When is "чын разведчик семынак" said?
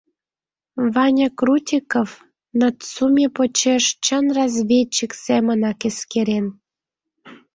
4.03-5.79